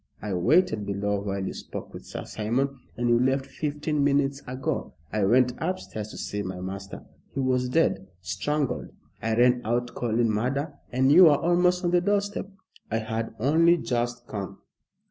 [0.19, 4.95] I waited below while you spoke with Sir Simon, and you left fifteen minutes ago.
[5.13, 7.05] I went upstairs to see my master.
[7.35, 8.87] He was dead strangled.
[9.21, 12.49] I ran out calling murder, and you were almost on the doorstep."
[12.89, 14.57] "I had only just come."